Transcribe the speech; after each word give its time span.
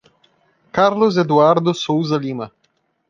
Carlos 0.71 1.15
Eduardo 1.15 1.75
Souza 1.75 2.17
Lima 2.17 2.51